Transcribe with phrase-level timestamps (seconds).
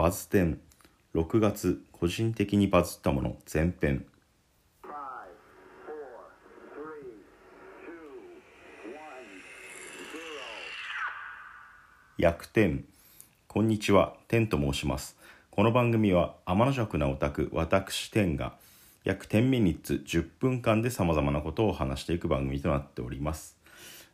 [0.00, 0.56] バズ10
[1.14, 3.36] 6月個人的にバズったもの。
[3.52, 4.06] 前編。
[4.82, 4.88] Five,
[5.84, 5.92] four,
[6.72, 7.20] three,
[7.84, 8.96] two, one,
[10.10, 10.38] zero.
[12.18, 12.84] 逆転
[13.46, 14.14] こんにちは。
[14.26, 15.18] 天と申します。
[15.50, 18.54] この番組は天の弱なオタク私天が
[19.04, 23.58] 約10ミニッツ10分間でさまざまなことを話していく番組となっております、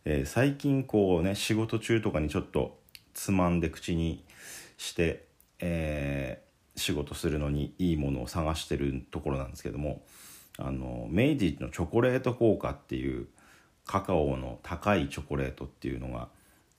[0.04, 2.76] えー最近こうね仕事中とかにちょっと
[3.14, 4.24] つまんで口に
[4.78, 5.25] して、
[5.60, 6.46] えー
[6.76, 10.02] 仕事するのにいいものを探してるところなんですけども
[10.58, 13.26] あの明治のチョコレート効果っていう
[13.86, 16.28] カカオの高いチョコレートっていうのが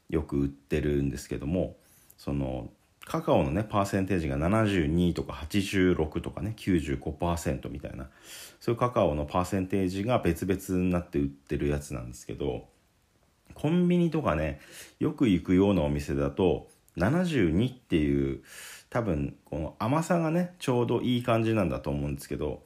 [0.09, 1.75] よく売ってるんですけども
[2.17, 2.69] その
[3.05, 8.09] カカオのねパーセンテージが72とか86とかね95%みたいな
[8.59, 12.65] そういうカカオのパーセンテージが別々になって売ってるやつなんですけど
[13.53, 14.59] コンビニとかね
[14.99, 18.41] よく行くようなお店だと72っていう
[18.89, 22.61] 多分この甘さがねちょうどいい感じなんだと思うんですけど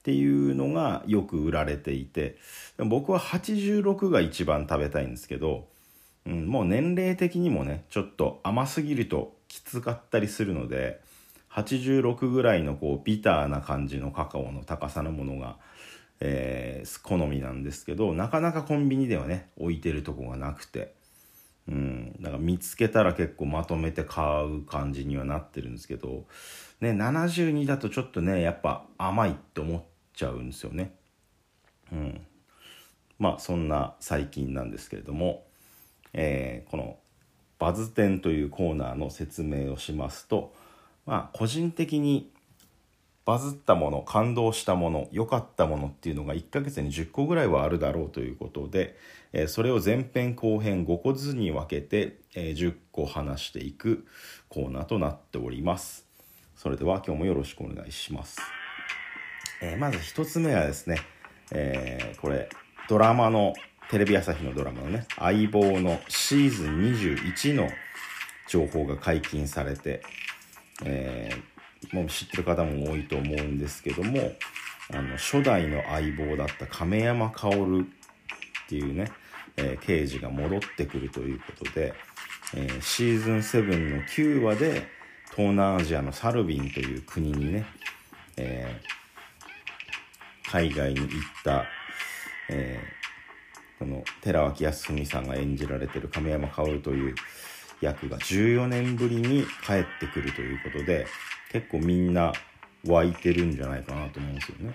[0.00, 2.36] っていうのがよく売られていて
[2.78, 5.66] 僕は86が一番食べたいんですけど、
[6.26, 11.00] うん、もう年齢的にもねちょっと甘すぎるときつかったりするので
[11.50, 15.56] 86ぐらいのこうビターな感じのカカオの高さのものが、
[16.20, 20.92] えー好みなんですけどなかなかコンビニではね置いてるとこがなくて。
[21.66, 26.24] うん、だから見つけたら結構まとめて買う感じにはなってるんですけど、
[26.80, 29.82] ね、72だとちょっとねやっぱ甘いって思っ
[30.14, 30.94] ちゃうんですよね。
[31.92, 32.20] うん、
[33.18, 35.44] まあそんな最近なんですけれども、
[36.12, 36.98] えーこの
[37.58, 40.54] 「バズ展」というコーナーの説明をしますと、
[41.06, 42.30] まあ、個人的に
[43.24, 48.98] バズったもの感動したもの良かったものっていうのが1ヶ月に10個ぐらいはあるだろうということで、
[49.36, 54.06] えそれを前編後編5個ずつに分けて、え10個話していく
[54.48, 56.06] コーナーとなっております。
[56.54, 58.40] それでは今日もよろしくお願いします、
[59.60, 61.00] えまず1つ目はですね、
[61.50, 62.48] えこれ
[62.88, 63.54] ドラマの
[63.90, 67.68] テレビ朝日のドラマのね「相棒」のシーズン21の
[68.48, 70.02] 情報が解禁されて、
[70.84, 71.28] え
[71.92, 74.32] もう知ってる方も多いと思うんですけども
[74.92, 79.10] あの初代の相棒だった亀山薫っていうね、
[79.56, 81.94] えー刑事が戻ってくるということで、
[82.54, 84.86] えーシーズン7の9話で
[85.30, 87.66] 東南アジアのサルビンという国にね、
[88.36, 88.94] えー
[90.50, 91.08] 海外に行っ
[91.42, 91.64] た、
[92.48, 92.78] え
[93.78, 97.14] この寺脇康文さんが演じられてる亀山薫という
[97.80, 101.06] 役が14年ぶりに帰ってくるということで
[101.52, 102.32] 結構みんな
[102.86, 104.74] 湧いてるんじゃないかなと思うんですよね。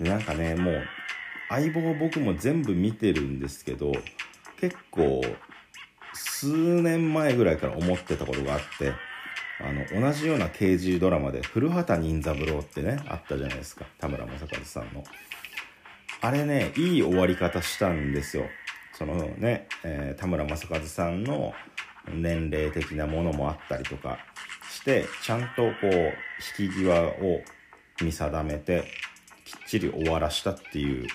[0.00, 0.82] うん、でなんかねもう
[1.48, 3.92] 相棒僕も全部見てるんですけど
[4.60, 5.22] 結構
[6.12, 6.46] 数
[6.82, 8.92] 年前ぐらいから思ってたことがあって
[9.60, 15.04] あの同じような刑事ドラマで古畑任三郎ってねあったじゃないですか田村正和さんの。
[16.20, 18.44] あれねいい終わり方したんですよ。
[18.92, 21.54] そのね、えー田村正和さんの
[22.12, 24.18] 年齢的なものもあったりとか
[24.70, 25.94] してちゃんとこう
[26.60, 27.42] 引き際を
[28.02, 28.84] 見定めて
[29.44, 31.06] きっちり終わらしたっていう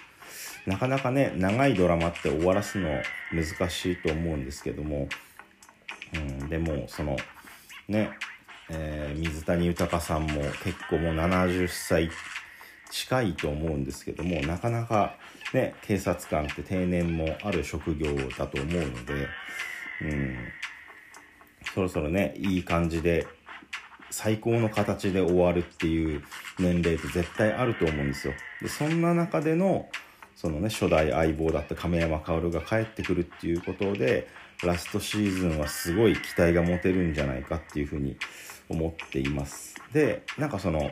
[0.65, 2.89] なかなかね長いドラマって終わらすの
[3.31, 5.07] 難しいと思うんですけども、
[6.13, 7.17] うん、でもその
[7.87, 8.11] ね、
[8.69, 12.09] えー水谷豊さんも結構もう70歳
[12.89, 15.17] 近いと思うんですけどもなかなか
[15.53, 19.27] ね警察官って定年もある職業だと思うので、
[20.01, 20.37] うん、
[21.73, 23.27] そろそろねいい感じで
[24.11, 26.23] 最高の形で終わるっていう
[26.59, 28.33] 年齢って絶対あると思うんですよ。
[28.61, 29.87] でそんな中での
[30.43, 34.27] そのね初代相棒だった亀山薫が帰ってくるっていうことで
[34.61, 38.17] ラストシーズンはすごい期待が持てるんじゃないかっていうふうに
[38.67, 39.75] 思っています。
[39.93, 40.91] でなんかその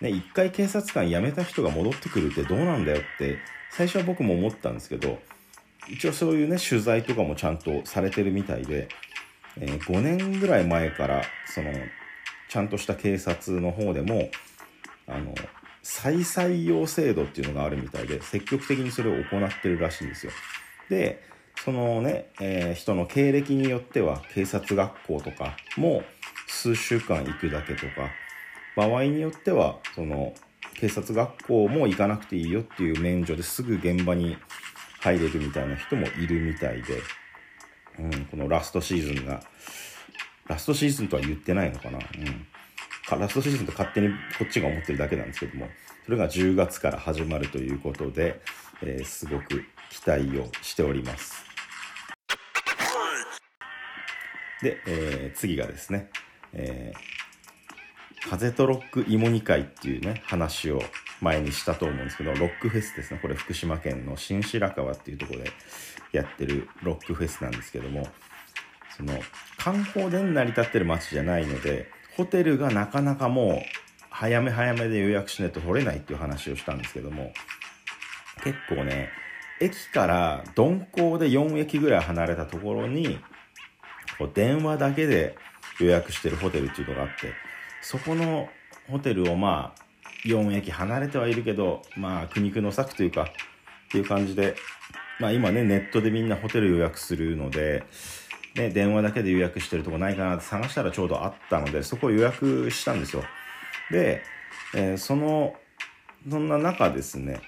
[0.00, 3.36] ね一回警察官辞めた人が戻ってくるってどうなんだよって
[3.70, 5.18] 最初は僕も思ったんですけど
[5.90, 8.88] 一応そういうね取材とかもちゃんとされてるみたいで、
[9.60, 11.22] えー5年ぐらい前から
[11.52, 11.70] その
[12.48, 14.30] ちゃんとした警察の方でも
[15.06, 15.34] あの
[15.88, 20.32] 再採用制度っていうのがあるみたいで積極的にそれを行ってるらしいんですよ。
[20.90, 21.22] で
[21.64, 26.02] そのね、えー人の経歴によっては警察学校とかも
[26.48, 28.10] 数週間行くだけとか
[28.76, 30.34] 場合によってはその
[30.74, 34.36] 警察学校も行かなくていいよっていう免除ですぐ現場に
[35.00, 37.00] 入れるみたいな人もいるみたいで、
[38.00, 39.40] うん、このラストシーズンが
[40.48, 42.46] ラストシーズンとは言ってないのかな、うん、
[43.10, 44.08] ラストシーズンと勝手に
[44.38, 45.68] こっちが思ってるだけなんですけども
[46.04, 48.40] それが10月から始まるということで、
[48.82, 51.44] えーすごく期待をしております
[54.62, 56.10] で、えー次がですね、
[56.52, 57.16] えー
[58.28, 60.82] 風とロック芋煮会っていうね、話を
[61.20, 63.20] 前にしたと思うんですけど、ロックフェスですね。
[63.22, 65.44] これ福島県の新白川っていうとこで
[66.10, 68.08] やってるロックフェスなんですけども、
[68.96, 69.14] その
[69.58, 73.76] 観光で成り立ってる街じゃないので、ホテルがなかなかもう
[74.10, 77.32] 早め早めで予約しないと取れないっていう話をしたんですけども、
[78.42, 79.10] 結構ね、
[79.60, 83.18] 駅から鈍行で4駅ぐらい離れたところに、
[84.18, 85.36] こう電話だけで
[85.78, 87.32] 予約してるホテルっていうのがあって、
[87.82, 88.48] そこの
[88.88, 89.80] ホテルをまあ、
[90.24, 93.26] 4駅離れてはいるけど、まあ、苦肉の策というか、っ
[93.90, 94.56] ていう感じで、
[95.20, 97.84] まあ今ね、ネットでみんなホテル予約するので、
[98.56, 103.22] ね、電話だけで予約してるとこないかなって探したらちょうどあったので、そこを予約したんですよ。
[103.90, 104.22] で、
[104.74, 105.54] えーその、
[106.28, 107.40] そんな中ですね、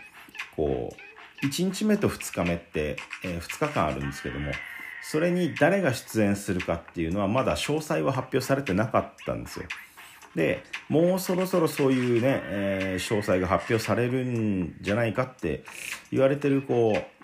[0.54, 0.94] こ
[1.42, 4.52] う、1日目と2日目って、え2日間あるんですけども、
[5.02, 9.66] それに誰が出演するかっていうのはまだ詳細は発表されてなかったんですよ。
[10.34, 15.64] で、もうそろそろそういうね、えー詳細が発表されるんじゃないかって
[16.12, 17.17] 言われてる、こう、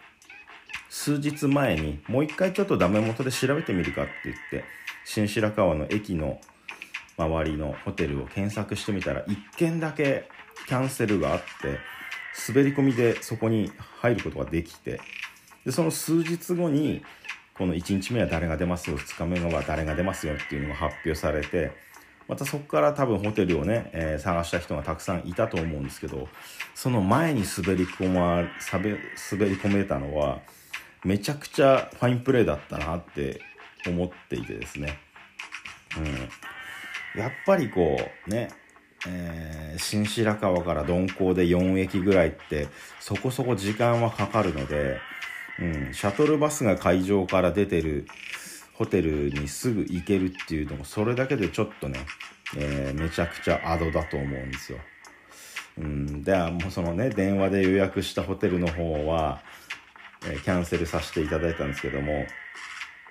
[0.94, 4.64] 数日前にもう一回ちょっとダメ元で調べてみるかって言って、
[5.04, 6.40] 新白川の駅の
[7.18, 10.28] 周りのホテルを検索してみたら、1件だけ
[10.68, 11.78] キャンセルがあって、
[12.48, 15.00] 滑り込みでそこに入ることができて、
[15.66, 17.02] で、その数日後に、
[17.58, 21.72] この1日目は誰が出ますよ、2日目は誰が出ますよっていうのが発表されて、
[22.28, 26.28] またそこから多分ホテルをね、えー探した人がたくさんいたと思うんですけど、
[26.76, 30.38] その前に滑り込ま、滑り込めたのは、
[31.04, 33.40] めちゃくちゃファインプレーだったなって
[33.86, 34.98] 思っていてですね。
[35.98, 37.20] うん。
[37.20, 37.96] やっぱりこ
[38.26, 38.48] う、ね、
[39.06, 42.68] えー新白川から鈍行で4駅ぐらいって、
[43.00, 44.98] そこそこ時間はかかるので、
[45.60, 48.06] うん、シャトルバスが会場から出てる
[48.72, 51.98] ホテルにすぐ行けるっていうのも、それだけでちょっとね、
[52.56, 54.78] えーめちゃくちゃアドだと思うんですよ。
[55.76, 59.42] うん、ではもうそのね、電話で予約したホテルの方は、
[60.26, 62.26] えキャンセルさせていただいたんですけども、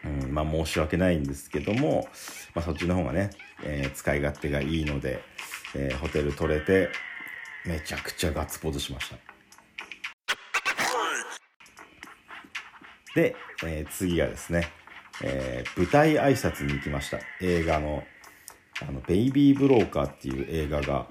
[0.06, 2.08] うん、まあ申し訳ないんですけども、
[2.56, 3.30] まあそっちの方がね、
[3.64, 5.24] えー使い勝手がいいので、
[5.76, 6.90] えーホテル取れて、
[7.66, 9.18] めちゃくちゃガッツポーズしました。
[13.16, 14.72] で、えー次がですね、
[15.24, 17.20] えー舞台挨拶に行きました。
[17.42, 18.04] 映画の、
[18.82, 21.08] あの、ベイビー・ブローカーっていう映画が、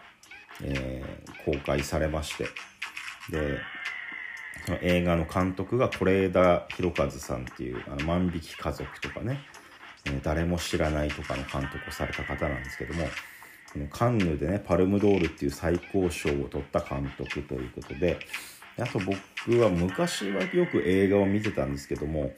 [0.62, 2.44] えー公開されまして、
[3.30, 3.58] で、
[4.66, 9.40] その映画の監督が是枝裕和さんっていう、あの、万引き家族とかね、
[10.04, 13.06] え誰も知らないとかの監督をされた方なんですけども、
[13.72, 18.18] このカンヌでね、パルムドールっていう最高賞を取った監督ということで、
[18.78, 22.32] あと僕は昔はよく映画を見てたんですけども、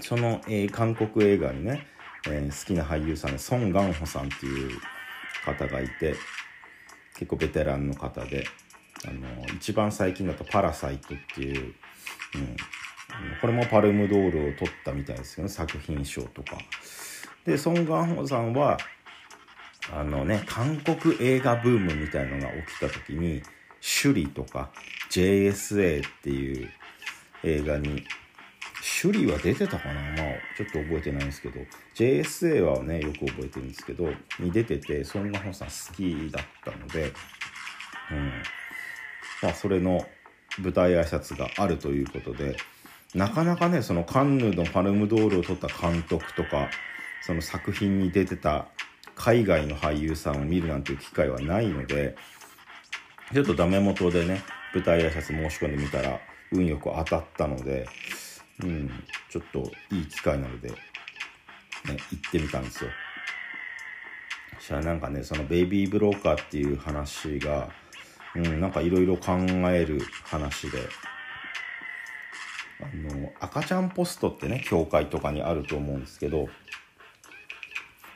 [0.00, 1.86] その、えー韓国映画にね、
[2.26, 4.78] えー好きな俳優さんでソン・ガンホさんっていう
[5.44, 6.14] 方がいて、
[7.14, 8.46] 結構ベテランの方で、
[9.06, 11.74] あの一番最近だと「パラサイト」っていう、うん、
[13.40, 16.58] これもパルムドールを取ったみたいですよね作品賞とか。
[17.44, 18.78] でソン・ガンホさんは
[19.92, 23.42] あのね韓国映画ブームみたいのが起きた時に
[24.02, 24.70] 「首里」とか
[25.10, 26.70] 「JSA」っていう
[27.44, 28.04] 映画に
[29.00, 29.94] 首里は出てたかな？
[29.94, 30.14] まあ
[30.56, 31.60] ちょっと覚えてないんですけど。
[31.94, 34.08] JSA はねよく覚えてるんですけど
[34.38, 37.12] に出ててソン・ガンホさん好きだったので
[38.12, 38.32] うん。
[39.42, 40.06] まあ、それの
[40.58, 42.56] 舞台挨拶があるということで、
[43.14, 46.68] なかなかね、そのカンヌのパルムドールを取った監督とか、
[47.22, 48.66] その作品に出てた
[49.14, 52.16] 海外の俳優さんを見るなんていう機会はないので、
[53.32, 54.42] ちょっとダメ元でね、
[54.74, 56.20] 舞台挨拶申し込んでみたら、
[56.52, 57.86] 運よく当たったので、
[58.62, 58.90] うん、
[59.30, 60.76] ちょっといい機会なので、ね、
[61.86, 62.90] 行ってみたんですよ。
[64.58, 67.70] そしたらなんかね、そのベイビーブローカーっていう話が、
[68.36, 69.36] うん、なんかいろいろ考
[69.70, 70.78] える話で、
[72.80, 76.48] あの、赤ちゃんポストってね、教会とかにあると思うんですけど、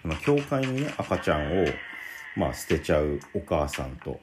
[0.02, 1.66] その教会にね、赤ちゃんを、
[2.36, 4.20] まあ、捨てちゃうお母さんと、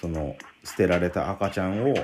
[0.00, 1.94] その、捨てられた赤ちゃんを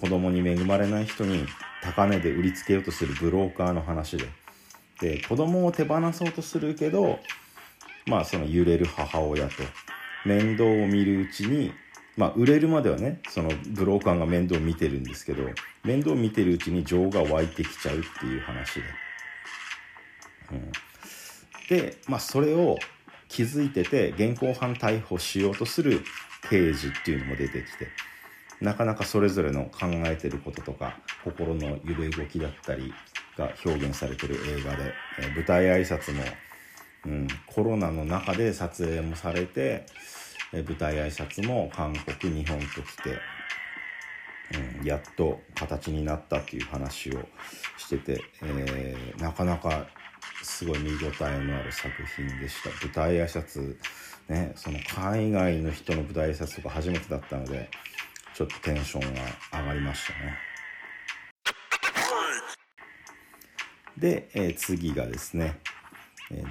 [0.00, 1.44] 子供に恵まれない人に
[1.82, 4.28] 高値で売りつけようとするブローカーの話で、
[5.00, 7.18] で、子供を手放そうとするけど、
[8.06, 9.54] まあその揺れる母親と
[10.24, 11.72] 面倒を見るうちに、
[12.20, 15.42] まあ売れるまではね、そのブローカーが面倒見てるんですけど、
[15.82, 18.82] 面倒見てるうちに情が湧いてきちゃうっていう話で。
[20.52, 20.72] うん、
[21.70, 22.76] で、まあそれを
[23.28, 26.02] 気づいてて現行犯逮捕しようとする
[26.50, 27.88] 刑事っていうのも出てきて、
[28.60, 32.92] なかなかそれぞれの考えてることとか、心の揺れ動きだったり、
[33.38, 36.22] が表現されてる映画で、えー舞台挨拶も、
[37.06, 39.86] うん、コロナの中で撮影もされて、
[40.52, 43.18] え舞台挨拶も韓国日本と来て、
[44.80, 47.28] うん、やっと形になったっていう話を
[47.78, 49.86] してて、えーなかなか
[50.42, 52.70] すごい見応えのある作品でした。
[52.84, 53.76] 舞台挨拶
[54.28, 57.68] ねその海外の人の舞台挨拶とか初めてだったので
[58.34, 59.20] ちょっとテンションが
[59.60, 60.38] 上がりましたね。
[63.98, 65.60] で、えー次がですね、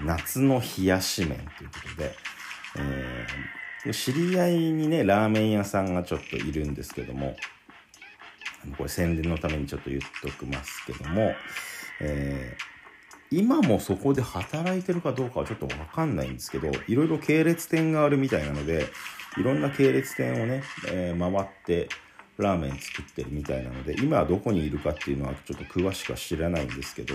[0.06, 2.16] 夏の冷やし麺ということで、
[3.94, 7.36] 知り合いにねラーメン屋さんがちょっといるんですけども
[8.78, 11.34] これ宣伝のためにちょっと言っときますけども、
[12.02, 12.80] えー
[13.32, 18.88] 今もそこで働いてるかどうかはちょっとわかんないんですけど、いろいろ系列店があるみたいなので、
[19.38, 21.90] いろんな系列店をね、えー回って
[22.38, 27.14] ラーメン作ってるみたいなので、今はどこにいるかっていうのはちょっと詳しくは知らないんですけど、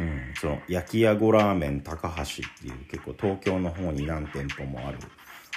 [0.00, 2.26] うん、その焼き屋ごラーメン高橋っ
[2.60, 4.98] ていう結構東京の方に何店舗もある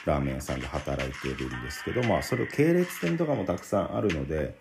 [0.06, 4.56] ラーメン屋さんで働いてるんですけどまあそれ系列店とかもたくさんあるので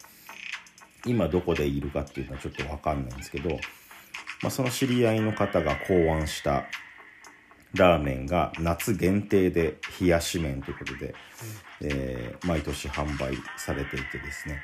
[1.04, 3.58] 今どこでいるかっていうのはちょっと分かんないんですけど、ま
[4.44, 6.66] あ、その知り合いの方が考案した
[7.74, 11.14] ラーメンが夏限定で冷やし麺ということで、
[11.80, 14.60] えー毎年販売されていてですね、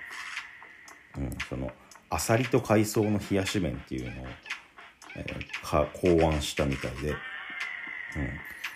[1.17, 1.71] うん、その
[2.11, 4.27] あさりと海藻の冷やし麺っていうのを、
[5.19, 7.17] えー考案したみたいで、うん、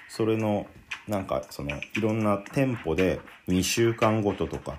[0.08, 0.66] それの
[1.08, 4.78] なんかそのいろんな店舗で2週間ごととか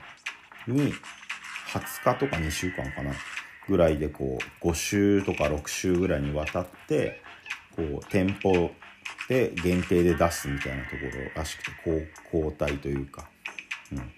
[0.68, 0.94] に
[1.72, 3.14] 20日とか2週間かな
[3.68, 7.22] ぐらいでこう5週とか6週ぐらいにわたって
[7.76, 8.72] こう店舗
[9.28, 11.72] で限定で出すみたいなところらしくて
[12.32, 13.30] 交代というか、
[13.92, 14.12] うん、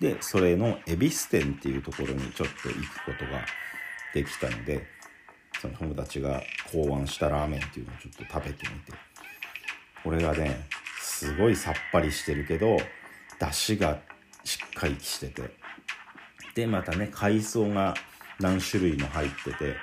[0.00, 3.44] でそれの恵比寿店っていうところにちょっと行くことが
[4.14, 4.86] できたので
[5.62, 6.42] その友達が
[6.72, 8.92] 考案したラーメンっていうのをちょっと食べてみて。
[10.02, 10.66] これがね
[11.00, 12.76] すごいさっぱりしてるけど
[13.38, 14.00] 出汁が
[14.42, 15.54] しっかりしてて。
[16.56, 17.94] でまたね海藻が
[18.40, 19.76] 何種類も入ってて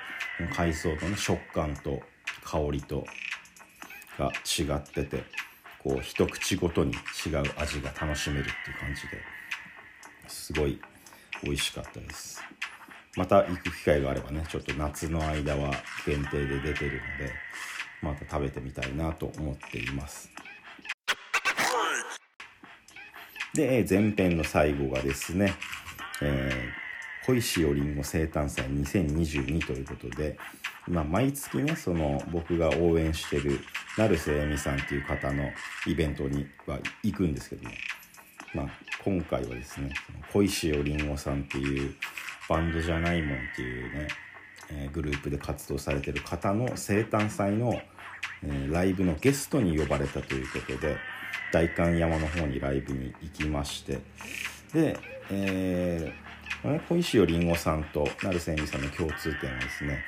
[0.54, 2.00] 海藻とね食感と
[2.44, 3.06] 香りと
[4.18, 5.24] が違ってて
[5.82, 10.78] こう一口ごとに違う味が楽しめるっていう感じですごい
[11.42, 12.40] 美味しかったです。
[13.16, 15.72] また行く機会があればねちょっと夏の間は
[16.06, 17.32] 限定で出てるので
[18.02, 20.30] また食べてみたいなと思っています。
[23.52, 25.54] で前編の最後がですね、
[26.22, 26.90] えー
[27.26, 30.36] 小石よりんご生誕祭2022ということで、
[30.88, 33.60] まあ、毎月ねその僕が応援してる
[33.96, 35.44] 成瀬恵美さんっていう方の
[35.86, 37.70] イベントには行くんですけども、
[38.54, 38.66] まあ、
[39.04, 41.94] 今回はですねその小石よりんごさんっていう
[42.50, 44.08] バンドじゃないもんっていうね、
[44.70, 47.80] えーグループで活動されてる方の生誕祭の、
[48.42, 50.96] えーライブのゲストに呼ばれたということで
[51.52, 54.00] 代官山の方にライブに行きまして
[54.74, 54.98] で、
[55.30, 56.30] えー
[56.88, 60.04] 小石よりんごさんと成瀬恵美さんの共通点はですね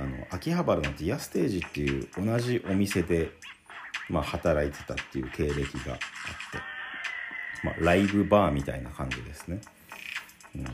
[0.00, 3.30] あの秋葉原のディアステージっていう同じお店で、
[4.08, 5.54] まあ、働いてたっていう経歴
[5.86, 5.98] があって、
[7.62, 9.60] まあ、ライブバーみたいな感じですね、
[10.54, 10.64] うん、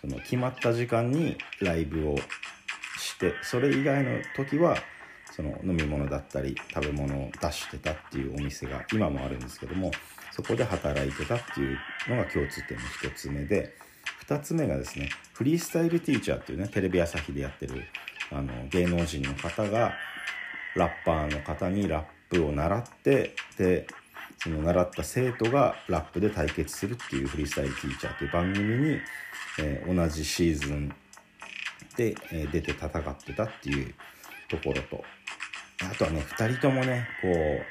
[0.00, 2.16] その決まった時間にライブを
[2.98, 4.76] してそれ以外の時は
[5.34, 9.90] その飲み物だったり食べ物を出してたっていうお店が今もあるんですけども
[10.32, 13.74] そこで働いてたっていうのが共通点の一つ目で
[14.26, 17.84] 2つ目がですねフリースタイルティーチャーっていうねテレビ朝日でやってる
[18.32, 19.94] あの芸能人の方が
[20.74, 23.86] ラッパーの方にラップを習ってで
[24.38, 28.98] その習った生徒がラップで対決するっていうフリースタイルティーチャーという番組に、
[29.58, 30.88] えー同じシーズン
[31.96, 33.94] で、えー出て戦ってたっていう
[34.48, 35.04] ところと。
[35.82, 37.64] あとはね2人ともねこう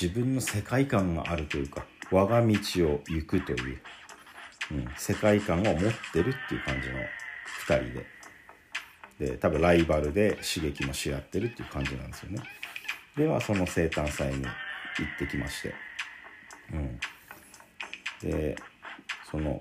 [0.00, 2.54] 自分の世界観があるというか我が道
[2.88, 3.80] を行くという、
[4.70, 5.74] うん、世界観を持っ
[6.12, 6.94] てるっていう感じの
[7.66, 8.14] 2人で。
[9.18, 12.42] で多分ライバルで刺激もし合ってるっていう感じなんですよね。
[13.16, 14.44] ではその生誕祭に
[14.98, 15.74] 行ってきまして。
[16.72, 17.00] うん。
[18.22, 18.56] で
[19.30, 19.58] その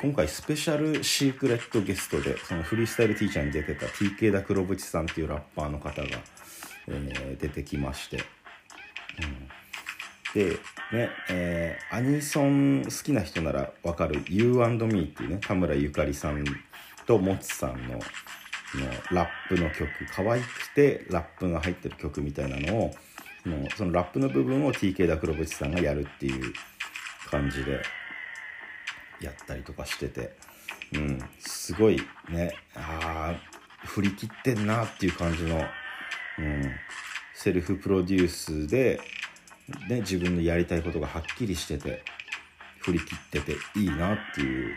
[0.00, 6.08] 今回スペシャルシークレットゲストでそのフリースタイルティーチャーに出てた TK 田黒淵さんっていうラッパーの方が、
[6.88, 8.24] えー出てきまして、
[10.34, 10.56] うん、で
[10.92, 16.44] ね、えーアニソン好きな人ならわかる You&Me っていうね田村ゆかりさん
[17.06, 18.00] ともつさんのの
[19.10, 19.88] ラップの曲。
[20.12, 22.94] 可愛くてラップが入ってる曲みたいなのを
[23.42, 26.52] そのそのラップの部分を TK 田黒淵さんがやるっていう
[27.30, 27.82] 感じで
[29.20, 30.34] やったりとかしてて。
[30.94, 32.54] うん、すごいね。
[32.74, 35.56] あー振り切ってんなっていう感じの、
[36.38, 36.70] うん、
[37.34, 39.00] セルフプロデュースで、
[39.88, 42.04] ね、自分のやりたいことがはっきりしてて
[42.80, 44.74] 振り切ってていいなっていう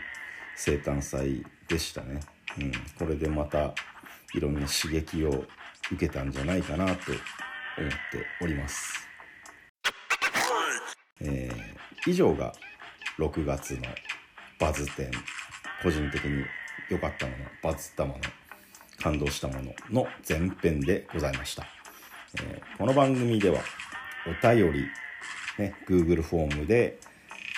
[0.56, 2.20] 生誕祭でしたね、
[2.58, 3.74] うん、これでまた
[4.34, 5.44] いろんな刺激を
[5.92, 7.12] 受けたんじゃないかなと
[7.78, 7.96] 思って
[8.40, 9.08] おります、
[11.20, 11.76] えー
[12.08, 12.52] 以上が
[13.18, 13.80] 6月の
[14.60, 15.10] バズ点
[15.82, 16.44] 個人的に
[16.88, 18.20] 良かったものバズったもの
[19.02, 21.66] 感動したものの前編でございました、
[22.38, 23.60] えーこの番組では
[24.26, 24.84] お便り、
[25.58, 26.98] ね、Google フォームで、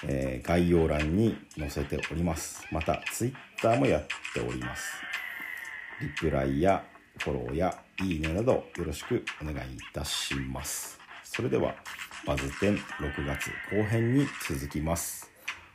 [0.07, 2.65] えー概要欄に載せております。
[2.71, 5.03] また Twitter もやっております。
[6.01, 6.85] リプライや
[7.19, 11.00] フォローやいいねなどよろしくお願いいたします。
[11.25, 11.75] それでは
[12.26, 15.31] バズ展6月後編に続きます。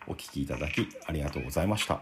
[0.07, 2.01] お聴きいただきありがとうございました。